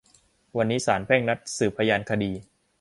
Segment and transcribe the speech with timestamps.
[0.57, 2.31] วันนี้ศาลแพ่งนัดสืบพยานคดี